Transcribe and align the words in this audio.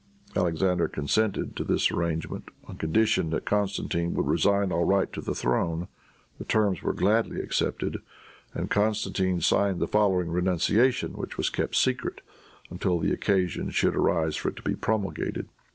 Alexander 0.35 0.87
consented 0.87 1.55
to 1.55 1.63
this 1.63 1.91
arrangement 1.91 2.49
on 2.65 2.75
condition 2.75 3.29
that 3.29 3.45
Constantine 3.45 4.15
would 4.15 4.25
resign 4.25 4.71
all 4.71 4.83
right 4.83 5.13
to 5.13 5.21
the 5.21 5.35
throne. 5.35 5.87
The 6.39 6.43
terms 6.43 6.81
were 6.81 6.93
gladly 6.95 7.39
accepted, 7.39 7.99
and 8.51 8.67
Constantine 8.71 9.41
signed 9.41 9.79
the 9.79 9.85
following 9.87 10.31
renunciation, 10.31 11.13
which 11.13 11.37
was 11.37 11.51
kept 11.51 11.75
secret 11.75 12.21
until 12.71 12.97
the 12.97 13.11
occasion 13.13 13.69
should 13.69 13.95
arise 13.95 14.35
for 14.35 14.49
it 14.49 14.55
to 14.55 14.63
be 14.63 14.73
promulgated. 14.73 15.49